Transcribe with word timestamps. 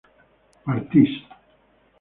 partís 0.65 1.11